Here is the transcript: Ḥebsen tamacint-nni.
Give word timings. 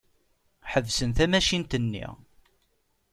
Ḥebsen 0.71 1.09
tamacint-nni. 1.17 2.05